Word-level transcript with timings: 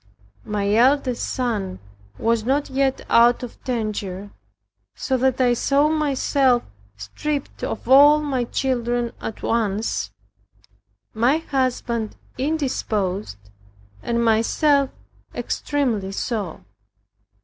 My 0.45 0.73
eldest 0.73 1.31
son 1.31 1.77
was 2.17 2.43
not 2.43 2.71
yet 2.71 3.05
out 3.07 3.43
of 3.43 3.63
danger, 3.63 4.31
so 4.95 5.15
that 5.17 5.39
I 5.39 5.53
saw 5.53 5.89
myself 5.89 6.63
stripped 6.97 7.63
of 7.63 7.87
all 7.87 8.19
my 8.19 8.45
children 8.45 9.11
at 9.21 9.43
once, 9.43 10.09
my 11.13 11.37
husband 11.37 12.15
indisposed, 12.35 13.37
and 14.01 14.25
myself 14.25 14.89
extremely 15.35 16.13
so. 16.13 16.65